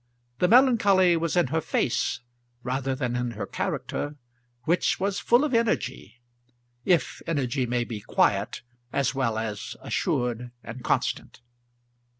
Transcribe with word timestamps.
The 0.39 0.47
melancholy 0.47 1.15
was 1.15 1.37
in 1.37 1.45
her 1.49 1.61
face 1.61 2.21
rather 2.63 2.95
than 2.95 3.15
in 3.15 3.31
her 3.37 3.45
character, 3.45 4.15
which 4.63 4.99
was 4.99 5.19
full 5.19 5.43
of 5.43 5.53
energy, 5.53 6.19
if 6.83 7.21
energy 7.27 7.67
may 7.67 7.83
be 7.83 8.01
quiet 8.01 8.63
as 8.91 9.13
well 9.13 9.37
as 9.37 9.75
assured 9.79 10.49
and 10.63 10.83
constant. 10.83 11.41